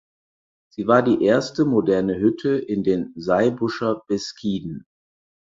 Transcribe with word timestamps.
Sie 0.71 0.87
war 0.87 1.03
die 1.03 1.23
erste 1.23 1.63
moderne 1.63 2.17
Hütte 2.17 2.57
in 2.57 2.81
den 2.81 3.13
Saybuscher 3.15 4.01
Beskiden. 4.07 4.87